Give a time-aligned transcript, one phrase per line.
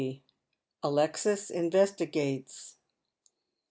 [0.81, 2.49] ALEXIS INVESTIQATEg.